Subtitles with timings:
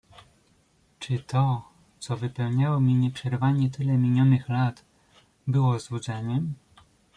[0.99, 1.65] "Czy to,
[1.99, 4.85] co wypełniało mi nieprzerwanie tyle minionych lat,
[5.47, 6.53] było złudzeniem?"